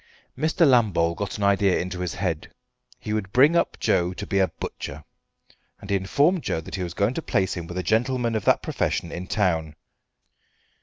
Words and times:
Mr. 0.35 0.67
Lambole 0.67 1.13
got 1.13 1.37
an 1.37 1.43
idea 1.43 1.77
into 1.77 1.99
his 1.99 2.15
head, 2.15 2.51
he 2.99 3.13
would 3.13 3.31
bring 3.31 3.55
up 3.55 3.79
Joe 3.79 4.13
to 4.15 4.25
be 4.25 4.39
a 4.39 4.47
butcher, 4.47 5.03
and 5.79 5.91
he 5.91 5.95
informed 5.95 6.41
Joe 6.41 6.59
that 6.59 6.73
he 6.73 6.81
was 6.81 6.95
going 6.95 7.13
to 7.13 7.21
place 7.21 7.53
him 7.53 7.67
with 7.67 7.77
a 7.77 7.83
gentleman 7.83 8.33
of 8.33 8.43
that 8.45 8.63
profession 8.63 9.11
in 9.11 9.27
town. 9.27 9.75